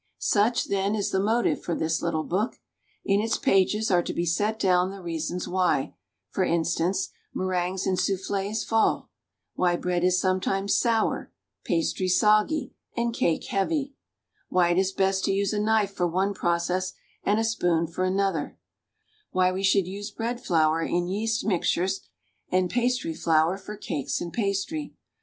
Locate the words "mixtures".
21.45-22.01